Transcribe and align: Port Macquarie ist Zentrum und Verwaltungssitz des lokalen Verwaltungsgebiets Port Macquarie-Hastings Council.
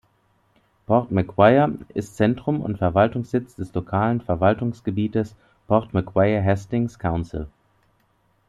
Port 0.87 1.11
Macquarie 1.11 1.77
ist 1.93 2.15
Zentrum 2.15 2.61
und 2.61 2.79
Verwaltungssitz 2.79 3.53
des 3.57 3.71
lokalen 3.75 4.19
Verwaltungsgebiets 4.19 5.35
Port 5.67 5.93
Macquarie-Hastings 5.93 6.97
Council. 6.97 7.47